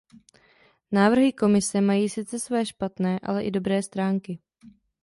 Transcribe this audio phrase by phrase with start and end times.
[0.91, 4.39] Návrhy Komise mají sice své špatné, ale i dobré stránky.